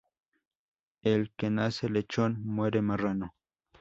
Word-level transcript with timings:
El 1.03 1.31
que 1.35 1.51
nace 1.51 1.87
lechón, 1.87 2.41
muere 2.43 2.81
marrano 2.81 3.35